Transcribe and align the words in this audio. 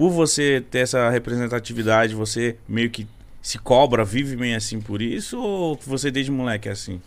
por 0.00 0.08
você 0.08 0.64
ter 0.70 0.78
essa 0.78 1.10
representatividade, 1.10 2.14
você 2.14 2.56
meio 2.66 2.88
que 2.88 3.06
se 3.42 3.58
cobra, 3.58 4.02
vive 4.02 4.34
meio 4.34 4.56
assim 4.56 4.80
por 4.80 5.02
isso? 5.02 5.38
Ou 5.38 5.78
você 5.86 6.10
desde 6.10 6.32
moleque 6.32 6.70
é 6.70 6.72
assim? 6.72 7.02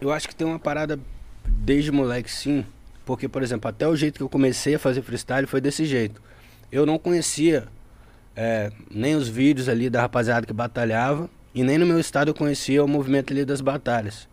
Eu 0.00 0.12
acho 0.12 0.28
que 0.28 0.34
tem 0.36 0.46
uma 0.46 0.60
parada 0.60 0.96
desde 1.44 1.90
moleque, 1.90 2.30
sim. 2.30 2.64
Porque, 3.04 3.26
por 3.26 3.42
exemplo, 3.42 3.68
até 3.68 3.88
o 3.88 3.96
jeito 3.96 4.18
que 4.18 4.22
eu 4.22 4.28
comecei 4.28 4.76
a 4.76 4.78
fazer 4.78 5.02
freestyle 5.02 5.48
foi 5.48 5.60
desse 5.60 5.84
jeito. 5.84 6.22
Eu 6.70 6.86
não 6.86 7.00
conhecia 7.00 7.66
é, 8.36 8.70
nem 8.88 9.16
os 9.16 9.28
vídeos 9.28 9.68
ali 9.68 9.90
da 9.90 10.02
rapaziada 10.02 10.46
que 10.46 10.52
batalhava, 10.52 11.28
e 11.52 11.64
nem 11.64 11.78
no 11.78 11.84
meu 11.84 11.98
estado 11.98 12.28
eu 12.28 12.34
conhecia 12.34 12.84
o 12.84 12.86
movimento 12.86 13.32
ali 13.32 13.44
das 13.44 13.60
batalhas. 13.60 14.28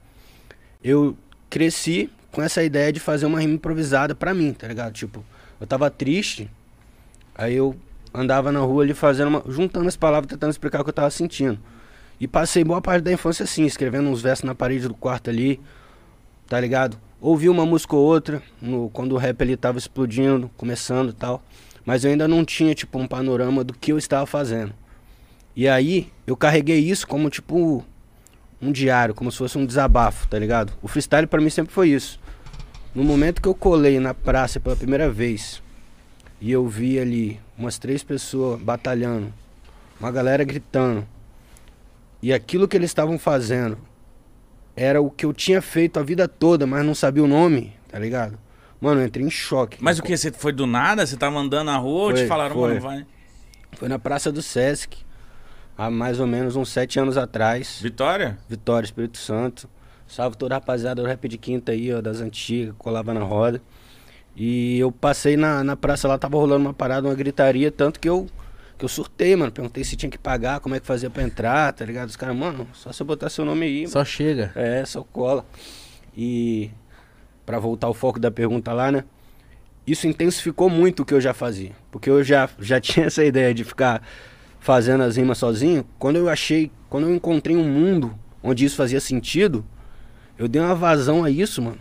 Eu 0.83 1.17
cresci 1.49 2.11
com 2.31 2.43
essa 2.43 2.63
ideia 2.63 2.93
de 2.93 2.99
fazer 2.99 3.25
uma 3.25 3.39
rima 3.39 3.55
improvisada 3.55 4.13
pra 4.13 4.35
mim, 4.35 4.53
tá 4.53 4.67
ligado? 4.67 4.93
Tipo, 4.93 5.25
eu 5.59 5.65
tava 5.65 5.89
triste, 5.89 6.47
aí 7.33 7.55
eu 7.55 7.75
andava 8.17 8.51
na 8.51 8.59
rua 8.59 8.83
ali 8.83 8.93
fazendo 8.93 9.27
uma, 9.27 9.43
juntando 9.47 9.87
as 9.87 9.95
palavras, 9.95 10.29
tentando 10.29 10.49
explicar 10.49 10.81
o 10.81 10.83
que 10.83 10.89
eu 10.89 10.93
tava 10.93 11.09
sentindo. 11.11 11.59
E 12.19 12.27
passei 12.27 12.63
boa 12.63 12.81
parte 12.81 13.03
da 13.03 13.11
infância 13.11 13.43
assim, 13.43 13.65
escrevendo 13.65 14.09
uns 14.09 14.21
versos 14.21 14.43
na 14.43 14.55
parede 14.55 14.87
do 14.87 14.95
quarto 14.95 15.29
ali, 15.29 15.59
tá 16.47 16.59
ligado? 16.59 16.97
Ouvi 17.21 17.47
uma 17.47 17.65
música 17.65 17.95
ou 17.95 18.03
outra, 18.03 18.41
no, 18.59 18.89
quando 18.89 19.13
o 19.13 19.17
rap 19.17 19.41
ali 19.41 19.55
tava 19.55 19.77
explodindo, 19.77 20.49
começando 20.57 21.09
e 21.09 21.13
tal. 21.13 21.43
Mas 21.85 22.03
eu 22.03 22.11
ainda 22.11 22.27
não 22.27 22.43
tinha, 22.43 22.73
tipo, 22.73 22.97
um 22.97 23.07
panorama 23.07 23.63
do 23.63 23.73
que 23.73 23.91
eu 23.91 23.97
estava 23.97 24.25
fazendo. 24.25 24.73
E 25.55 25.67
aí, 25.67 26.11
eu 26.25 26.35
carreguei 26.35 26.79
isso 26.79 27.07
como, 27.07 27.29
tipo, 27.29 27.85
um 28.61 28.71
diário, 28.71 29.13
como 29.13 29.31
se 29.31 29.37
fosse 29.37 29.57
um 29.57 29.65
desabafo, 29.65 30.27
tá 30.27 30.37
ligado? 30.37 30.73
O 30.81 30.87
freestyle 30.87 31.27
para 31.27 31.41
mim 31.41 31.49
sempre 31.49 31.73
foi 31.73 31.89
isso. 31.89 32.19
No 32.93 33.03
momento 33.03 33.41
que 33.41 33.47
eu 33.47 33.55
colei 33.55 33.99
na 33.99 34.13
praça 34.13 34.59
pela 34.59 34.75
primeira 34.75 35.09
vez 35.09 35.61
e 36.39 36.51
eu 36.51 36.67
vi 36.67 36.99
ali 36.99 37.39
umas 37.57 37.77
três 37.77 38.03
pessoas 38.03 38.61
batalhando, 38.61 39.33
uma 39.99 40.11
galera 40.11 40.43
gritando, 40.43 41.07
e 42.21 42.33
aquilo 42.33 42.67
que 42.67 42.75
eles 42.77 42.89
estavam 42.89 43.17
fazendo 43.17 43.77
era 44.75 45.01
o 45.01 45.09
que 45.09 45.25
eu 45.25 45.33
tinha 45.33 45.61
feito 45.61 45.99
a 45.99 46.03
vida 46.03 46.27
toda, 46.27 46.67
mas 46.67 46.85
não 46.85 46.93
sabia 46.93 47.23
o 47.23 47.27
nome, 47.27 47.73
tá 47.87 47.97
ligado? 47.97 48.37
Mano, 48.79 49.01
eu 49.01 49.07
entrei 49.07 49.25
em 49.25 49.29
choque. 49.29 49.77
Mas 49.81 49.97
o 49.97 50.03
que? 50.03 50.15
Você 50.15 50.31
foi 50.31 50.51
do 50.51 50.67
nada? 50.67 51.05
Você 51.05 51.17
tava 51.17 51.37
andando 51.39 51.65
na 51.65 51.77
rua 51.77 52.03
ou 52.03 52.11
Foi, 52.11 52.21
te 52.21 52.27
falaram, 52.27 52.53
foi. 52.55 52.69
mano, 52.69 52.81
vai? 52.81 53.05
Foi 53.73 53.89
na 53.89 53.97
Praça 53.97 54.31
do 54.31 54.41
Sesc, 54.41 54.97
há 55.75 55.89
mais 55.89 56.19
ou 56.19 56.27
menos 56.27 56.55
uns 56.55 56.69
sete 56.69 56.99
anos 56.99 57.17
atrás. 57.17 57.79
Vitória? 57.81 58.37
Vitória, 58.47 58.85
Espírito 58.85 59.17
Santo. 59.17 59.67
Salve 60.07 60.37
toda 60.37 60.55
a 60.55 60.57
rapaziada 60.57 61.01
do 61.01 61.07
Rap 61.07 61.27
de 61.27 61.37
Quinta 61.37 61.71
aí, 61.71 61.91
ó, 61.93 61.99
das 61.99 62.21
antigas, 62.21 62.73
colava 62.77 63.13
na 63.13 63.21
roda. 63.21 63.61
E 64.39 64.77
eu 64.77 64.91
passei 64.91 65.35
na, 65.35 65.63
na 65.63 65.75
praça 65.75 66.07
lá, 66.07 66.15
tava 66.15 66.37
rolando 66.37 66.67
uma 66.67 66.73
parada, 66.73 67.07
uma 67.07 67.15
gritaria, 67.15 67.71
tanto 67.71 67.99
que 67.99 68.07
eu, 68.07 68.27
que 68.77 68.85
eu 68.85 68.89
surtei, 68.89 69.35
mano. 69.35 69.51
Perguntei 69.51 69.83
se 69.83 69.95
tinha 69.95 70.11
que 70.11 70.17
pagar, 70.17 70.59
como 70.59 70.75
é 70.75 70.79
que 70.79 70.85
fazia 70.85 71.09
pra 71.09 71.23
entrar, 71.23 71.73
tá 71.73 71.83
ligado? 71.83 72.07
Os 72.07 72.15
caras, 72.15 72.35
mano, 72.35 72.67
só 72.71 72.93
você 72.93 73.03
botar 73.03 73.31
seu 73.31 73.43
nome 73.43 73.65
aí. 73.65 73.87
Só 73.87 74.05
chega. 74.05 74.51
É, 74.53 74.85
só 74.85 75.01
cola. 75.01 75.43
E 76.15 76.69
pra 77.47 77.57
voltar 77.57 77.87
ao 77.87 77.95
foco 77.95 78.19
da 78.19 78.29
pergunta 78.29 78.71
lá, 78.73 78.91
né? 78.91 79.05
Isso 79.87 80.05
intensificou 80.05 80.69
muito 80.69 81.01
o 81.01 81.05
que 81.05 81.15
eu 81.15 81.21
já 81.21 81.33
fazia. 81.33 81.71
Porque 81.89 82.07
eu 82.07 82.23
já, 82.23 82.47
já 82.59 82.77
tinha 82.81 83.07
essa 83.07 83.25
ideia 83.25 83.55
de 83.55 83.63
ficar 83.63 84.03
fazendo 84.59 85.01
as 85.01 85.17
rimas 85.17 85.39
sozinho. 85.39 85.83
Quando 85.97 86.17
eu 86.17 86.29
achei, 86.29 86.71
quando 86.89 87.07
eu 87.07 87.15
encontrei 87.15 87.57
um 87.57 87.67
mundo 87.67 88.13
onde 88.43 88.65
isso 88.65 88.75
fazia 88.75 88.99
sentido, 88.99 89.65
eu 90.37 90.47
dei 90.47 90.61
uma 90.61 90.75
vazão 90.75 91.23
a 91.23 91.31
isso, 91.31 91.59
mano. 91.59 91.79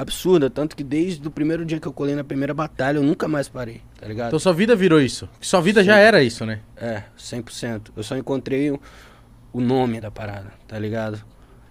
Absurda. 0.00 0.48
Tanto 0.48 0.76
que 0.76 0.84
desde 0.84 1.26
o 1.26 1.30
primeiro 1.30 1.64
dia 1.64 1.80
que 1.80 1.88
eu 1.88 1.92
colei 1.92 2.14
na 2.14 2.22
primeira 2.22 2.54
batalha, 2.54 2.98
eu 2.98 3.02
nunca 3.02 3.26
mais 3.26 3.48
parei, 3.48 3.82
tá 4.00 4.06
ligado? 4.06 4.28
Então 4.28 4.38
sua 4.38 4.52
vida 4.52 4.76
virou 4.76 5.00
isso. 5.00 5.28
Sua 5.40 5.60
vida 5.60 5.82
já 5.82 5.96
era 5.96 6.22
isso, 6.22 6.46
né? 6.46 6.60
É, 6.76 7.02
100%. 7.18 7.90
Eu 7.96 8.02
só 8.04 8.16
encontrei 8.16 8.70
o, 8.70 8.80
o 9.52 9.60
nome 9.60 10.00
da 10.00 10.10
parada, 10.10 10.52
tá 10.68 10.78
ligado? 10.78 11.20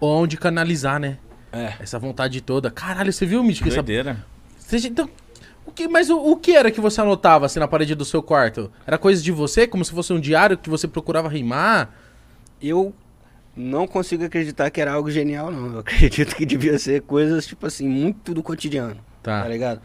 Onde 0.01 0.35
canalizar, 0.35 0.99
né? 0.99 1.17
É. 1.53 1.73
Essa 1.79 1.97
vontade 1.97 2.41
toda. 2.41 2.69
Caralho, 2.69 3.13
você 3.13 3.25
viu, 3.25 3.41
Mítico? 3.41 3.69
Essa... 3.69 3.77
Doideira. 3.77 4.25
Você 4.57 4.77
já- 4.77 4.89
Então, 4.89 5.09
o 5.65 5.71
que, 5.71 5.87
mas 5.87 6.09
o, 6.09 6.17
o 6.17 6.35
que 6.35 6.51
era 6.55 6.69
que 6.69 6.81
você 6.81 6.99
anotava 6.99 7.45
assim 7.45 7.59
na 7.59 7.67
parede 7.67 7.95
do 7.95 8.03
seu 8.03 8.21
quarto? 8.21 8.69
Era 8.85 8.97
coisa 8.97 9.23
de 9.23 9.31
você, 9.31 9.65
como 9.65 9.85
se 9.85 9.91
fosse 9.91 10.11
um 10.11 10.19
diário 10.19 10.57
que 10.57 10.69
você 10.69 10.87
procurava 10.87 11.29
rimar? 11.29 11.93
eu 12.61 12.93
não 13.57 13.87
consigo 13.87 14.23
acreditar 14.23 14.69
que 14.69 14.79
era 14.79 14.93
algo 14.93 15.09
genial, 15.09 15.51
não. 15.51 15.73
Eu 15.73 15.79
acredito 15.81 16.35
que 16.35 16.45
devia 16.45 16.77
ser 16.77 17.01
coisas, 17.01 17.45
tipo 17.45 17.65
assim, 17.65 17.87
muito 17.87 18.33
do 18.33 18.43
cotidiano. 18.43 18.97
Tá. 19.23 19.41
Tá 19.41 19.49
ligado? 19.49 19.81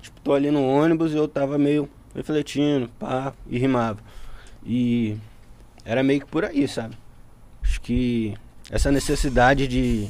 Tipo, 0.00 0.20
tô 0.20 0.32
ali 0.32 0.50
no 0.50 0.64
ônibus 0.64 1.12
e 1.12 1.16
eu 1.16 1.26
tava 1.26 1.58
meio 1.58 1.88
refletindo, 2.14 2.88
pá, 2.98 3.34
e 3.48 3.58
rimava. 3.58 3.98
E 4.64 5.16
era 5.84 6.02
meio 6.02 6.20
que 6.20 6.26
por 6.26 6.44
aí, 6.44 6.66
sabe? 6.68 6.96
Acho 7.62 7.80
que 7.80 8.34
essa 8.70 8.90
necessidade 8.90 9.66
de, 9.66 10.08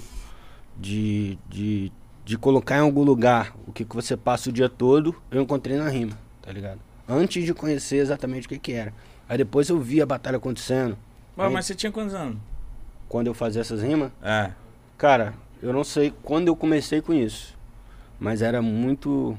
de, 0.77 1.39
de, 1.49 1.93
de 2.25 2.39
colocar 2.39 2.77
em 2.77 2.81
algum 2.81 3.03
lugar 3.03 3.55
o 3.67 3.73
que, 3.73 3.85
que 3.85 3.95
você 3.95 4.17
passa 4.17 4.51
o 4.51 4.53
dia 4.53 4.69
todo, 4.69 5.15
eu 5.31 5.43
encontrei 5.43 5.77
na 5.77 5.89
rima, 5.89 6.13
tá 6.43 6.53
ligado? 6.53 6.81
Antes 7.09 7.45
de 7.45 7.55
conhecer 7.55 7.97
exatamente 7.97 8.47
o 8.47 8.49
que, 8.49 8.59
que 8.59 8.73
era. 8.73 8.93
Aí 9.29 9.39
depois 9.39 9.69
eu 9.69 9.79
vi 9.81 10.01
a 10.01 10.07
batalha 10.07 10.37
acontecendo. 10.37 10.97
Mas, 11.37 11.47
Aí, 11.47 11.53
mas 11.53 11.67
você 11.67 11.75
tinha 11.75 11.91
quantos 11.91 12.15
anos? 12.15 12.39
Quando 13.09 13.29
eu 13.29 13.35
fazia 13.35 13.61
essas 13.61 13.83
rimas, 13.83 14.11
É. 14.23 14.51
Cara, 14.99 15.35
eu 15.63 15.73
não 15.73 15.85
sei 15.85 16.13
quando 16.23 16.49
eu 16.49 16.57
comecei 16.57 17.01
com 17.01 17.13
isso, 17.13 17.57
mas 18.19 18.43
era 18.43 18.63
muito. 18.63 19.37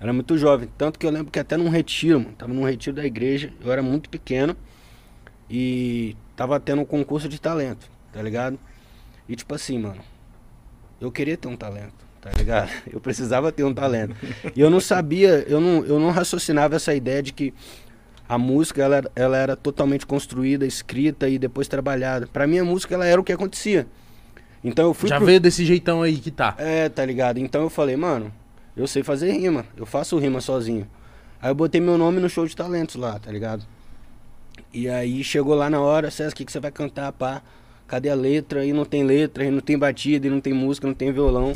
Era 0.00 0.12
muito 0.12 0.36
jovem. 0.36 0.68
Tanto 0.76 0.98
que 0.98 1.06
eu 1.06 1.10
lembro 1.10 1.30
que 1.30 1.38
até 1.38 1.56
num 1.56 1.68
retiro, 1.68 2.20
mano, 2.20 2.34
tava 2.36 2.52
num 2.52 2.64
retiro 2.64 2.96
da 2.96 3.04
igreja, 3.04 3.52
eu 3.64 3.72
era 3.72 3.82
muito 3.82 4.10
pequeno 4.10 4.56
e 5.48 6.16
tava 6.36 6.58
tendo 6.58 6.82
um 6.82 6.84
concurso 6.84 7.28
de 7.28 7.40
talento, 7.40 7.88
tá 8.12 8.20
ligado? 8.20 8.58
E 9.28 9.36
tipo 9.36 9.54
assim, 9.54 9.78
mano, 9.78 10.02
eu 11.00 11.10
queria 11.10 11.36
ter 11.36 11.48
um 11.48 11.56
talento, 11.56 11.94
tá 12.20 12.30
ligado? 12.36 12.70
Eu 12.92 13.00
precisava 13.00 13.52
ter 13.52 13.64
um 13.64 13.72
talento. 13.72 14.14
E 14.54 14.60
eu 14.60 14.68
não 14.70 14.80
sabia, 14.80 15.44
eu 15.48 15.60
não, 15.60 15.84
eu 15.84 15.98
não 15.98 16.10
raciocinava 16.10 16.76
essa 16.76 16.94
ideia 16.94 17.22
de 17.22 17.32
que 17.32 17.54
a 18.28 18.38
música 18.38 18.82
ela, 18.82 18.96
era- 18.96 19.10
ela 19.14 19.36
era 19.36 19.56
totalmente 19.56 20.06
construída, 20.06 20.66
escrita 20.66 21.28
e 21.28 21.38
depois 21.38 21.68
trabalhada. 21.68 22.26
Pra 22.26 22.46
mim 22.46 22.58
a 22.58 22.64
música 22.64 22.94
ela 22.94 23.06
era 23.06 23.20
o 23.20 23.24
que 23.24 23.32
acontecia. 23.32 23.86
Então 24.62 24.86
eu 24.86 24.94
fui 24.94 25.08
já 25.08 25.16
pro- 25.16 25.26
veio 25.26 25.40
desse 25.40 25.64
jeitão 25.64 26.02
aí 26.02 26.16
que 26.16 26.30
tá. 26.30 26.54
é, 26.58 26.88
tá 26.88 27.04
ligado? 27.04 27.38
Então 27.38 27.62
eu 27.62 27.70
falei, 27.70 27.96
mano, 27.96 28.32
eu 28.76 28.86
sei 28.86 29.02
fazer 29.02 29.30
rima, 29.32 29.66
eu 29.76 29.84
faço 29.84 30.18
rima 30.18 30.40
sozinho. 30.40 30.86
Aí 31.40 31.50
eu 31.50 31.54
botei 31.54 31.80
meu 31.80 31.98
nome 31.98 32.18
no 32.20 32.28
show 32.28 32.46
de 32.46 32.56
talentos 32.56 32.96
lá, 32.96 33.18
tá 33.18 33.30
ligado? 33.30 33.64
E 34.72 34.88
aí 34.88 35.22
chegou 35.22 35.54
lá 35.54 35.68
na 35.68 35.80
hora, 35.80 36.10
César, 36.10 36.32
o 36.32 36.34
que, 36.36 36.44
que 36.44 36.50
você 36.52 36.58
vai 36.60 36.70
cantar, 36.70 37.12
pá? 37.12 37.42
Cadê 37.86 38.08
a 38.08 38.14
letra? 38.14 38.64
E 38.64 38.72
não 38.72 38.84
tem 38.84 39.04
letra, 39.04 39.44
e 39.44 39.50
não 39.50 39.60
tem 39.60 39.76
batida, 39.78 40.26
e 40.26 40.30
não 40.30 40.40
tem 40.40 40.52
música, 40.54 40.86
não 40.86 40.94
tem 40.94 41.12
violão. 41.12 41.52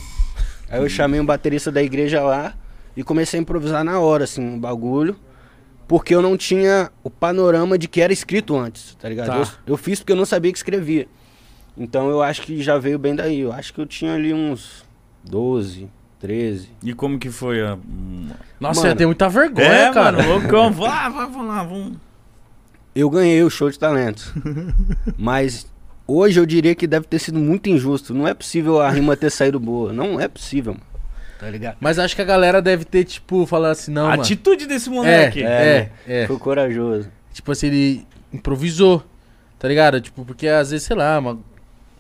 Aí 0.68 0.80
eu 0.82 0.88
chamei 0.88 1.18
um 1.18 1.24
baterista 1.24 1.72
da 1.72 1.82
igreja 1.82 2.20
lá 2.22 2.54
e 2.94 3.02
comecei 3.02 3.40
a 3.40 3.42
improvisar 3.42 3.82
na 3.82 3.98
hora, 3.98 4.24
assim, 4.24 4.42
um 4.42 4.58
bagulho. 4.60 5.16
Porque 5.88 6.15
eu 6.15 6.21
não 6.22 6.37
tinha 6.37 6.91
o 7.03 7.09
panorama 7.09 7.78
de 7.78 7.88
que 7.88 8.00
era 8.03 8.12
escrito 8.12 8.54
antes, 8.56 8.94
tá 9.00 9.09
ligado? 9.09 9.26
Tá. 9.28 9.38
Eu, 9.38 9.72
eu 9.72 9.76
fiz 9.78 9.99
porque 10.00 10.12
eu 10.12 10.16
não 10.16 10.26
sabia 10.26 10.53
que 10.53 10.59
escrevia. 10.59 11.09
Então 11.76 12.10
eu 12.10 12.22
acho 12.22 12.43
que 12.43 12.62
já 12.62 12.76
veio 12.78 12.99
bem 12.99 13.15
daí. 13.16 13.41
Eu 13.41 13.53
acho 13.53 13.72
que 13.72 13.81
eu 13.81 13.87
tinha 13.87 14.15
ali 14.15 14.34
uns 14.34 14.84
12, 15.25 15.88
13. 16.21 16.69
E 16.82 16.93
como 16.93 17.19
que 17.19 17.31
foi 17.31 17.62
a. 17.62 17.75
hum, 17.76 18.28
Nossa, 18.60 18.81
Mano, 18.81 18.93
ia 18.93 18.97
ter 18.97 19.06
muita 19.06 19.28
vergonha, 19.31 19.66
é, 19.66 19.93
cara. 19.93 20.19
mano, 20.19 20.28
loucão. 20.41 20.71
Vá, 20.72 21.09
vá, 21.09 21.25
vamos 21.26 21.49
lá, 21.49 21.62
vamos. 21.62 21.97
Eu 22.94 23.09
ganhei 23.09 23.43
o 23.43 23.49
show 23.49 23.70
de 23.70 23.78
talentos. 23.78 24.32
Mas 25.16 25.66
hoje 26.06 26.38
eu 26.41 26.44
diria 26.44 26.75
que 26.75 26.87
deve 26.87 27.06
ter 27.06 27.19
sido 27.20 27.38
muito 27.38 27.70
injusto. 27.70 28.12
Não 28.12 28.26
é 28.28 28.34
possível 28.34 28.81
a 28.81 28.91
rima 28.91 29.16
ter 29.16 29.31
saído 29.31 29.59
boa. 29.59 29.93
Não 29.93 30.20
é 30.20 30.28
possível, 30.28 30.75
mano. 30.75 30.84
Tá 31.38 31.49
ligado? 31.50 31.76
Mas 31.81 31.99
acho 31.99 32.16
que 32.16 32.22
a 32.22 32.25
galera 32.25 32.60
deve 32.60 32.84
ter, 32.84 33.04
tipo, 33.04 33.47
falado 33.47 33.72
assim, 33.72 33.93
não, 33.93 34.06
a 34.06 34.10
mano. 34.10 34.22
atitude 34.22 34.66
desse 34.66 34.88
É, 34.88 34.93
moleque. 34.93 35.43
é, 35.44 35.91
é. 36.06 36.26
Foi 36.26 36.37
corajoso. 36.38 37.08
Tipo 37.32 37.52
assim, 37.52 37.67
ele 37.69 38.06
improvisou, 38.32 39.05
tá 39.58 39.69
ligado? 39.69 40.00
Tipo, 40.00 40.25
porque 40.25 40.49
às 40.49 40.70
vezes, 40.73 40.87
sei 40.87 40.96
lá, 40.96 41.19
uma... 41.19 41.38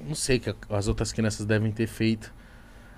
não 0.04 0.14
sei 0.14 0.38
o 0.38 0.40
que 0.40 0.54
as 0.70 0.88
outras 0.88 1.12
crianças 1.12 1.46
devem 1.46 1.70
ter 1.70 1.86
feito. 1.86 2.32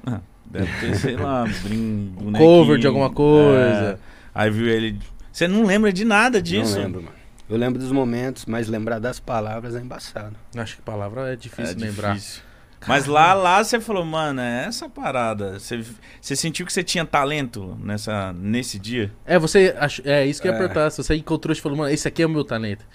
Ah, 0.07 0.21
Deve 0.47 0.67
ter, 0.81 0.97
sei 0.97 1.17
lá, 1.17 1.45
brin... 1.63 2.13
bonequinho. 2.17 2.39
Cover 2.39 2.79
de 2.79 2.87
alguma 2.87 3.11
coisa. 3.11 3.93
É. 3.93 3.99
Aí 4.35 4.51
viu 4.51 4.67
ele. 4.67 4.99
Você 5.31 5.47
não 5.47 5.65
lembra 5.65 5.93
de 5.93 6.05
nada 6.05 6.41
disso? 6.43 6.75
Não 6.77 6.83
lembro, 6.85 7.03
mano. 7.03 7.15
Eu 7.49 7.57
lembro 7.57 7.79
dos 7.79 7.93
momentos, 7.93 8.47
mas 8.47 8.67
lembrar 8.69 8.99
das 8.99 9.21
palavras 9.21 9.75
é 9.75 9.81
embaçado. 9.81 10.35
Acho 10.57 10.77
que 10.77 10.83
palavra 10.83 11.33
é 11.33 11.37
difícil 11.37 11.77
É 11.77 11.79
lembrar. 11.79 12.15
difícil. 12.15 12.43
Mas 12.87 13.07
lá, 13.07 13.35
lá 13.35 13.63
você 13.63 13.79
falou, 13.79 14.05
mano, 14.05 14.41
é 14.41 14.65
essa 14.67 14.89
parada. 14.89 15.59
Você, 15.59 15.85
você 16.21 16.35
sentiu 16.35 16.65
que 16.65 16.73
você 16.73 16.83
tinha 16.83 17.05
talento 17.05 17.77
nessa, 17.83 18.33
nesse 18.33 18.79
dia? 18.79 19.13
É, 19.27 19.39
você. 19.39 19.75
É 20.05 20.25
isso 20.27 20.41
que 20.41 20.49
eu 20.49 20.53
ia 20.53 20.57
É. 20.57 20.59
perguntar. 20.61 20.91
Se 20.91 21.03
você 21.03 21.15
encontrou 21.15 21.55
e 21.55 21.61
falou, 21.61 21.77
mano, 21.77 21.91
esse 21.93 22.09
aqui 22.09 22.23
é 22.23 22.27
o 22.27 22.31
meu 22.31 22.45
talento. 22.45 22.87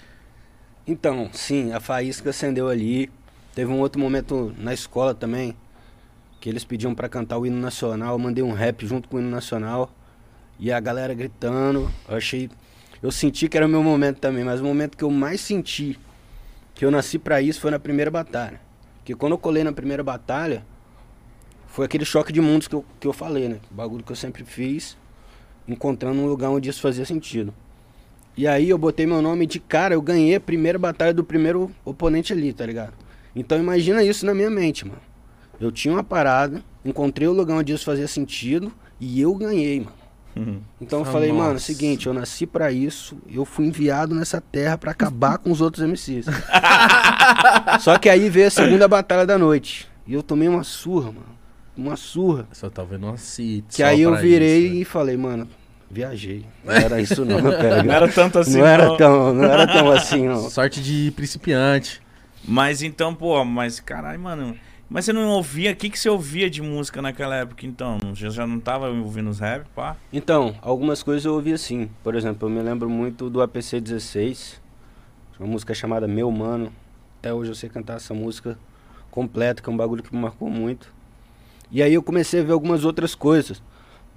Então, 0.86 1.28
sim, 1.32 1.72
a 1.72 1.80
faísca 1.80 2.30
acendeu 2.30 2.68
ali. 2.68 3.10
Teve 3.54 3.70
um 3.72 3.78
outro 3.80 4.00
momento 4.00 4.54
na 4.58 4.74
escola 4.74 5.14
também, 5.14 5.56
que 6.40 6.48
eles 6.48 6.64
pediam 6.64 6.94
pra 6.94 7.08
cantar 7.08 7.38
o 7.38 7.46
hino 7.46 7.58
nacional. 7.60 8.14
Eu 8.14 8.18
mandei 8.18 8.42
um 8.42 8.52
rap 8.52 8.86
junto 8.86 9.08
com 9.08 9.16
o 9.16 9.20
hino 9.20 9.30
nacional. 9.30 9.90
E 10.58 10.72
a 10.72 10.80
galera 10.80 11.14
gritando. 11.14 11.90
Eu 12.08 12.16
achei. 12.16 12.50
eu 13.02 13.10
senti 13.12 13.48
que 13.48 13.56
era 13.56 13.66
o 13.66 13.68
meu 13.68 13.82
momento 13.82 14.18
também, 14.18 14.42
mas 14.42 14.60
o 14.60 14.64
momento 14.64 14.96
que 14.96 15.04
eu 15.04 15.10
mais 15.10 15.40
senti 15.40 15.98
que 16.74 16.84
eu 16.84 16.90
nasci 16.90 17.18
pra 17.18 17.40
isso 17.40 17.60
foi 17.60 17.70
na 17.70 17.78
primeira 17.78 18.10
batalha. 18.10 18.60
Porque 19.06 19.14
quando 19.14 19.34
eu 19.34 19.38
colei 19.38 19.62
na 19.62 19.70
primeira 19.70 20.02
batalha, 20.02 20.66
foi 21.68 21.86
aquele 21.86 22.04
choque 22.04 22.32
de 22.32 22.40
mundos 22.40 22.66
que 22.66 22.74
eu, 22.74 22.84
que 22.98 23.06
eu 23.06 23.12
falei, 23.12 23.48
né? 23.48 23.60
Bagulho 23.70 24.02
que 24.02 24.10
eu 24.10 24.16
sempre 24.16 24.44
fiz, 24.44 24.98
encontrando 25.68 26.20
um 26.20 26.26
lugar 26.26 26.50
onde 26.50 26.68
isso 26.68 26.80
fazia 26.80 27.04
sentido. 27.04 27.54
E 28.36 28.48
aí 28.48 28.68
eu 28.68 28.76
botei 28.76 29.06
meu 29.06 29.22
nome 29.22 29.46
de 29.46 29.60
cara, 29.60 29.94
eu 29.94 30.02
ganhei 30.02 30.34
a 30.34 30.40
primeira 30.40 30.76
batalha 30.76 31.14
do 31.14 31.22
primeiro 31.22 31.70
oponente 31.84 32.32
ali, 32.32 32.52
tá 32.52 32.66
ligado? 32.66 32.94
Então 33.32 33.56
imagina 33.56 34.02
isso 34.02 34.26
na 34.26 34.34
minha 34.34 34.50
mente, 34.50 34.84
mano. 34.84 35.00
Eu 35.60 35.70
tinha 35.70 35.94
uma 35.94 36.02
parada, 36.02 36.60
encontrei 36.84 37.28
o 37.28 37.32
lugar 37.32 37.58
onde 37.58 37.72
isso 37.72 37.84
fazia 37.84 38.08
sentido 38.08 38.72
e 38.98 39.20
eu 39.20 39.32
ganhei, 39.36 39.78
mano. 39.82 40.05
Uhum. 40.36 40.60
Então 40.80 40.98
eu 41.00 41.04
Ah, 41.08 41.12
falei, 41.12 41.32
mano, 41.32 41.56
é 41.56 41.58
seguinte, 41.58 42.06
eu 42.06 42.12
nasci 42.14 42.46
pra 42.46 42.70
isso, 42.70 43.16
eu 43.32 43.44
fui 43.46 43.66
enviado 43.66 44.14
nessa 44.14 44.40
terra 44.40 44.76
pra 44.76 44.90
acabar 44.90 45.38
com 45.38 45.50
os 45.50 45.60
outros 45.62 45.82
MCs. 45.88 46.26
Só 47.80 47.98
que 47.98 48.08
aí 48.08 48.28
veio 48.28 48.48
a 48.48 48.50
segunda 48.50 48.86
batalha 48.86 49.26
da 49.26 49.38
noite. 49.38 49.88
E 50.06 50.14
eu 50.14 50.22
tomei 50.22 50.48
uma 50.48 50.62
surra, 50.62 51.06
mano. 51.06 51.36
Uma 51.76 51.96
surra. 51.96 52.46
Só 52.52 52.70
tá 52.70 52.82
vendo 52.82 53.06
uma 53.06 53.16
cita. 53.16 53.68
Que 53.74 53.82
aí 53.82 54.02
eu 54.02 54.16
virei 54.16 54.80
e 54.80 54.84
falei, 54.84 55.16
mano, 55.16 55.48
viajei. 55.90 56.44
Não 56.64 56.72
era 56.72 57.00
isso 57.00 57.24
não, 57.24 57.40
pera, 57.52 57.82
Não 57.82 57.92
era 57.94 58.08
tanto 58.08 58.38
assim, 58.38 58.58
não 58.58 58.66
era 58.66 58.86
não. 58.86 58.96
tão, 58.96 59.34
não 59.34 59.44
era 59.44 59.66
tão 59.66 59.90
assim, 59.90 60.26
não. 60.28 60.48
Sorte 60.50 60.82
de 60.82 61.10
principiante. 61.16 62.00
Mas 62.46 62.82
então, 62.82 63.14
pô, 63.14 63.44
mas 63.44 63.80
caralho, 63.80 64.20
mano. 64.20 64.56
Mas 64.88 65.04
você 65.04 65.12
não 65.12 65.28
ouvia? 65.28 65.72
O 65.72 65.76
que, 65.76 65.90
que 65.90 65.98
você 65.98 66.08
ouvia 66.08 66.48
de 66.48 66.62
música 66.62 67.02
naquela 67.02 67.34
época 67.34 67.66
então? 67.66 67.98
Já, 68.14 68.30
já 68.30 68.46
não 68.46 68.60
tava 68.60 68.88
ouvindo 68.88 69.28
os 69.28 69.40
rap, 69.40 69.66
pá? 69.74 69.96
Então, 70.12 70.54
algumas 70.62 71.02
coisas 71.02 71.24
eu 71.24 71.34
ouvi 71.34 71.52
assim. 71.52 71.90
Por 72.04 72.14
exemplo, 72.14 72.48
eu 72.48 72.52
me 72.52 72.62
lembro 72.62 72.88
muito 72.88 73.28
do 73.28 73.42
APC 73.42 73.80
16, 73.80 74.60
uma 75.40 75.48
música 75.48 75.74
chamada 75.74 76.06
Meu 76.06 76.30
Mano. 76.30 76.72
Até 77.18 77.34
hoje 77.34 77.50
eu 77.50 77.54
sei 77.54 77.68
cantar 77.68 77.96
essa 77.96 78.14
música 78.14 78.56
completa, 79.10 79.60
que 79.60 79.68
é 79.68 79.72
um 79.72 79.76
bagulho 79.76 80.02
que 80.02 80.14
me 80.14 80.22
marcou 80.22 80.48
muito. 80.48 80.94
E 81.70 81.82
aí 81.82 81.92
eu 81.92 82.02
comecei 82.02 82.40
a 82.40 82.44
ver 82.44 82.52
algumas 82.52 82.84
outras 82.84 83.14
coisas 83.14 83.60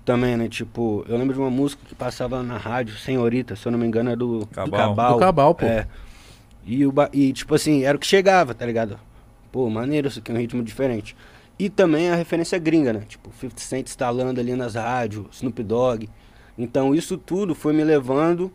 também, 0.05 0.37
né? 0.37 0.47
Tipo, 0.47 1.03
eu 1.09 1.17
lembro 1.17 1.33
de 1.33 1.39
uma 1.39 1.49
música 1.49 1.81
que 1.87 1.95
passava 1.95 2.43
na 2.43 2.57
rádio, 2.57 2.95
Senhorita, 2.95 3.55
se 3.55 3.67
eu 3.67 3.71
não 3.71 3.79
me 3.79 3.87
engano, 3.87 4.11
é 4.11 4.15
do 4.15 4.39
do 4.39 4.47
Cabal. 4.47 4.89
Cabal. 4.89 5.13
Do 5.13 5.19
Cabal, 5.19 5.55
pô. 5.55 5.65
É. 5.65 5.87
E, 6.65 6.85
o 6.85 6.93
e, 7.11 7.33
tipo 7.33 7.55
assim, 7.55 7.83
era 7.83 7.97
o 7.97 7.99
que 7.99 8.05
chegava, 8.05 8.53
tá 8.53 8.65
ligado? 8.65 8.99
Pô, 9.51 9.69
maneiro, 9.69 10.07
isso 10.07 10.19
aqui 10.19 10.31
é 10.31 10.35
um 10.35 10.37
ritmo 10.37 10.63
diferente. 10.63 11.15
E 11.57 11.69
também 11.69 12.09
a 12.09 12.15
referência 12.15 12.57
gringa, 12.57 12.93
né? 12.93 13.03
Tipo, 13.07 13.31
50 13.39 13.61
Cent 13.61 13.87
instalando 13.87 14.39
ali 14.39 14.55
nas 14.55 14.75
rádios, 14.75 15.27
Snoop 15.33 15.61
Dogg. 15.63 16.09
Então 16.57 16.93
isso 16.93 17.17
tudo 17.17 17.55
foi 17.55 17.73
me 17.73 17.83
levando 17.83 18.51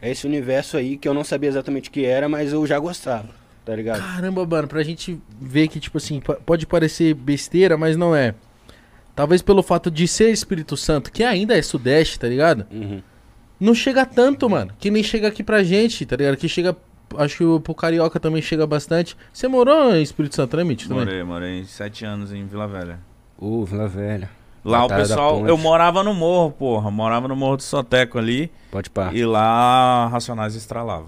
a 0.00 0.08
esse 0.08 0.26
universo 0.26 0.76
aí 0.76 0.96
que 0.96 1.08
eu 1.08 1.14
não 1.14 1.24
sabia 1.24 1.48
exatamente 1.48 1.88
o 1.88 1.92
que 1.92 2.04
era, 2.04 2.28
mas 2.28 2.52
eu 2.52 2.66
já 2.66 2.78
gostava, 2.78 3.28
tá 3.64 3.74
ligado? 3.74 4.00
Caramba, 4.00 4.46
mano, 4.46 4.68
pra 4.68 4.82
gente 4.82 5.20
ver 5.40 5.68
que, 5.68 5.80
tipo 5.80 5.98
assim, 5.98 6.20
pode 6.44 6.66
parecer 6.66 7.14
besteira, 7.14 7.76
mas 7.76 7.96
não 7.96 8.14
é. 8.14 8.34
Talvez 9.14 9.40
pelo 9.40 9.62
fato 9.62 9.90
de 9.90 10.06
ser 10.06 10.30
Espírito 10.30 10.76
Santo, 10.76 11.10
que 11.10 11.24
ainda 11.24 11.56
é 11.56 11.62
Sudeste, 11.62 12.20
tá 12.20 12.28
ligado? 12.28 12.66
Uhum. 12.70 13.02
Não 13.58 13.74
chega 13.74 14.04
tanto, 14.04 14.48
mano. 14.48 14.72
Que 14.78 14.90
nem 14.90 15.02
chega 15.02 15.28
aqui 15.28 15.42
pra 15.42 15.62
gente, 15.62 16.04
tá 16.04 16.16
ligado? 16.16 16.36
Que 16.36 16.48
chega. 16.48 16.76
Acho 17.18 17.36
que 17.38 17.44
o- 17.44 17.60
pro 17.60 17.74
Carioca 17.74 18.18
também 18.18 18.42
chega 18.42 18.66
bastante. 18.66 19.16
Você 19.32 19.46
morou 19.48 19.94
em 19.94 20.02
Espírito 20.02 20.34
Santo, 20.34 20.56
né, 20.56 20.64
Mitch? 20.64 20.86
Também? 20.88 21.04
Morei, 21.04 21.22
morei 21.24 21.64
sete 21.64 22.04
anos 22.04 22.32
em 22.32 22.44
Vila 22.46 22.66
Velha. 22.66 22.98
Ô, 23.38 23.64
Vila 23.64 23.86
Velha. 23.88 24.28
Lá 24.64 24.80
Batalha 24.82 25.04
o 25.04 25.08
pessoal. 25.08 25.46
Eu 25.46 25.56
morava 25.56 26.02
no 26.02 26.12
morro, 26.12 26.50
porra. 26.50 26.90
Morava 26.90 27.28
no 27.28 27.36
morro 27.36 27.56
do 27.58 27.62
Soteco 27.62 28.18
ali. 28.18 28.50
Pode 28.70 28.90
pá. 28.90 29.10
E 29.12 29.24
lá 29.24 30.08
Racionais 30.08 30.56
estralava. 30.56 31.06